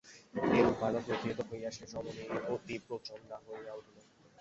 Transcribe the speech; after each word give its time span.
এইরূপ 0.49 0.75
বারবার 0.81 1.03
প্রতিহত 1.07 1.39
হইয়া 1.49 1.69
সেই 1.71 1.89
রমণী 1.95 2.23
অতি 2.47 2.75
প্রচণ্ডা 2.87 3.35
হইয়া 3.45 3.73
উঠিল। 3.79 3.97